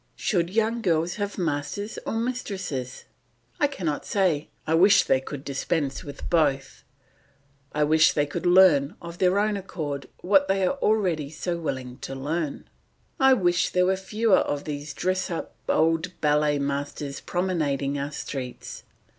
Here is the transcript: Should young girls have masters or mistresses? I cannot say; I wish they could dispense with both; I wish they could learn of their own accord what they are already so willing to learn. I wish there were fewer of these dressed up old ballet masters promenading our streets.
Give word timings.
Should 0.15 0.49
young 0.49 0.81
girls 0.81 1.17
have 1.17 1.37
masters 1.37 1.99
or 2.07 2.13
mistresses? 2.15 3.05
I 3.59 3.67
cannot 3.67 4.03
say; 4.03 4.47
I 4.65 4.73
wish 4.73 5.03
they 5.03 5.21
could 5.21 5.45
dispense 5.45 6.03
with 6.03 6.27
both; 6.27 6.83
I 7.71 7.83
wish 7.83 8.13
they 8.13 8.25
could 8.25 8.47
learn 8.47 8.95
of 8.99 9.19
their 9.19 9.37
own 9.37 9.55
accord 9.57 10.09
what 10.21 10.47
they 10.47 10.65
are 10.65 10.77
already 10.79 11.29
so 11.29 11.59
willing 11.59 11.99
to 11.99 12.15
learn. 12.15 12.67
I 13.19 13.33
wish 13.33 13.69
there 13.69 13.85
were 13.85 13.95
fewer 13.95 14.37
of 14.39 14.63
these 14.63 14.95
dressed 14.95 15.29
up 15.29 15.53
old 15.69 16.19
ballet 16.19 16.57
masters 16.57 17.19
promenading 17.19 17.99
our 17.99 18.09
streets. 18.11 18.81